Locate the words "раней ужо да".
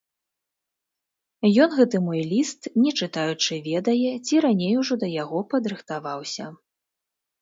4.49-5.15